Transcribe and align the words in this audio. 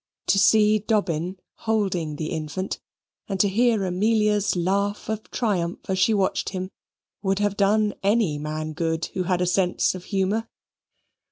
To 0.29 0.39
see 0.39 0.79
Dobbin 0.79 1.37
holding 1.67 2.15
the 2.15 2.31
infant, 2.31 2.79
and 3.29 3.39
to 3.39 3.47
hear 3.47 3.85
Amelia's 3.85 4.55
laugh 4.55 5.09
of 5.09 5.29
triumph 5.29 5.87
as 5.87 5.99
she 5.99 6.11
watched 6.11 6.49
him, 6.49 6.71
would 7.21 7.37
have 7.37 7.55
done 7.55 7.93
any 8.01 8.39
man 8.39 8.73
good 8.73 9.05
who 9.13 9.21
had 9.25 9.41
a 9.41 9.45
sense 9.45 9.93
of 9.93 10.05
humour. 10.05 10.49